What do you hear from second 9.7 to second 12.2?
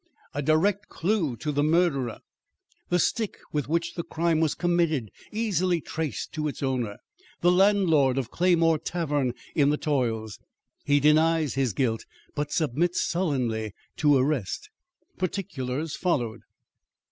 Toils. He Denies His Guilt